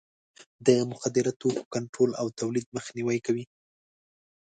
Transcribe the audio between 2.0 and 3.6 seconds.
او تولید مخنیوی کوي.